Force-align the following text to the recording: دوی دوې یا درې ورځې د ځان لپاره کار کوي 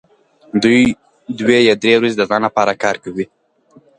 دوی 0.63 0.81
دوې 1.39 1.59
یا 1.69 1.73
درې 1.83 1.93
ورځې 1.97 2.15
د 2.17 2.23
ځان 2.29 2.41
لپاره 2.47 2.79
کار 2.83 2.95
کوي 3.03 3.25